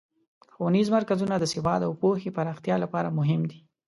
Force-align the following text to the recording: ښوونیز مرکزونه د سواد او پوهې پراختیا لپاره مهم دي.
ښوونیز 0.53 0.87
مرکزونه 0.95 1.35
د 1.39 1.45
سواد 1.53 1.81
او 1.87 1.91
پوهې 2.01 2.29
پراختیا 2.37 2.75
لپاره 2.83 3.15
مهم 3.19 3.41
دي. 3.49 3.59